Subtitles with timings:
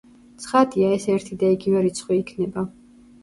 [0.43, 2.65] ცხადია, ეს ერთი და იგივე რიცხვი იქნება.